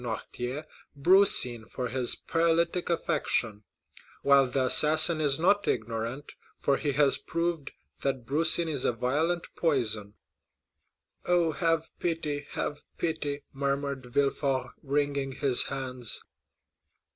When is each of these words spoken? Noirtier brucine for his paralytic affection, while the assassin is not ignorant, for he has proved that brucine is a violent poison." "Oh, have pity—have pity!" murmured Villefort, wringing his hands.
Noirtier 0.03 0.65
brucine 0.99 1.69
for 1.69 1.89
his 1.89 2.15
paralytic 2.15 2.89
affection, 2.89 3.65
while 4.23 4.47
the 4.49 4.65
assassin 4.65 5.21
is 5.21 5.37
not 5.39 5.67
ignorant, 5.67 6.31
for 6.57 6.77
he 6.77 6.93
has 6.93 7.19
proved 7.19 7.69
that 8.01 8.25
brucine 8.25 8.67
is 8.67 8.83
a 8.83 8.93
violent 8.93 9.45
poison." 9.55 10.15
"Oh, 11.25 11.51
have 11.51 11.91
pity—have 11.99 12.81
pity!" 12.97 13.43
murmured 13.53 14.07
Villefort, 14.07 14.71
wringing 14.81 15.33
his 15.33 15.65
hands. 15.65 16.23